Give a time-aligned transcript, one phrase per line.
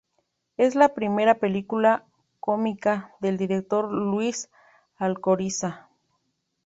[0.57, 2.05] Es la primera película
[2.39, 4.49] cómica del director Luis
[4.97, 5.89] Alcoriza.